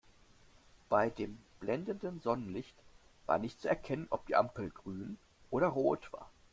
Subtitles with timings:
[0.89, 2.73] Bei dem blendenden Sonnenlicht
[3.27, 5.19] war nicht zu erkennen, ob die Ampel grün
[5.51, 6.27] oder rot war.